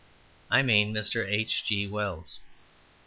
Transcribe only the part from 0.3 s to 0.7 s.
I